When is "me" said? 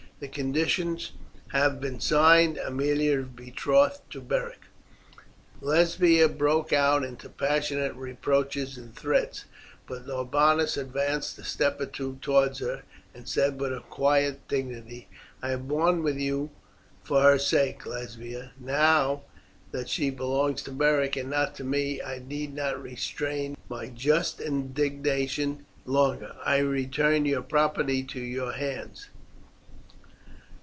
21.63-21.99